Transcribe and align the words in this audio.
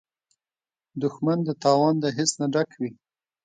دښمن 1.01 1.39
د 1.47 1.49
تاوان 1.63 1.95
د 2.03 2.05
حس 2.17 2.31
نه 2.41 2.47
ډک 2.53 2.69
وي 2.79 2.91